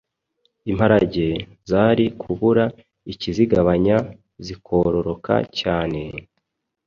imparage, 0.71 1.27
zari 1.69 2.05
kubura 2.21 2.65
ikizigabanya 3.13 3.97
zikororoka 4.45 5.35
cyane, 5.59 6.01